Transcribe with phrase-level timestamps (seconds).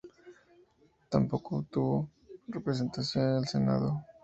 [1.09, 2.09] Tampoco obtuvo
[2.47, 4.03] representación en el Senado.